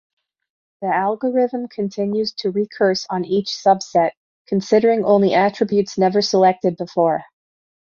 The 0.81 0.87
algorithm 0.87 1.67
continues 1.67 2.33
to 2.39 2.49
recurse 2.51 3.05
on 3.11 3.23
each 3.23 3.49
subset, 3.49 4.13
considering 4.47 5.03
only 5.05 5.35
attributes 5.35 5.95
never 5.95 6.23
selected 6.23 6.75
before. 6.75 7.23